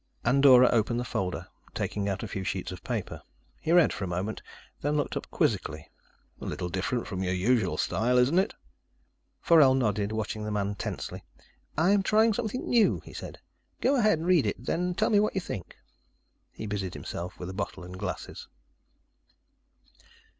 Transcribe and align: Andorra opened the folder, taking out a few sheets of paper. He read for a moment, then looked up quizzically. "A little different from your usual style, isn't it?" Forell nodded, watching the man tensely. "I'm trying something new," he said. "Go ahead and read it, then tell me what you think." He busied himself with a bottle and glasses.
Andorra 0.25 0.67
opened 0.71 0.99
the 0.99 1.03
folder, 1.05 1.45
taking 1.75 2.09
out 2.09 2.23
a 2.23 2.27
few 2.27 2.43
sheets 2.43 2.71
of 2.71 2.83
paper. 2.83 3.21
He 3.59 3.71
read 3.71 3.93
for 3.93 4.03
a 4.03 4.07
moment, 4.07 4.41
then 4.81 4.97
looked 4.97 5.15
up 5.15 5.29
quizzically. 5.29 5.91
"A 6.41 6.45
little 6.45 6.69
different 6.69 7.05
from 7.05 7.21
your 7.21 7.35
usual 7.35 7.77
style, 7.77 8.17
isn't 8.17 8.39
it?" 8.39 8.55
Forell 9.41 9.75
nodded, 9.75 10.11
watching 10.11 10.43
the 10.43 10.49
man 10.49 10.73
tensely. 10.73 11.23
"I'm 11.77 12.01
trying 12.01 12.33
something 12.33 12.67
new," 12.67 13.01
he 13.01 13.13
said. 13.13 13.41
"Go 13.79 13.95
ahead 13.95 14.17
and 14.17 14.27
read 14.27 14.47
it, 14.47 14.65
then 14.65 14.95
tell 14.95 15.11
me 15.11 15.19
what 15.19 15.35
you 15.35 15.41
think." 15.41 15.75
He 16.49 16.65
busied 16.65 16.95
himself 16.95 17.37
with 17.37 17.51
a 17.51 17.53
bottle 17.53 17.83
and 17.83 17.95
glasses. 17.99 18.47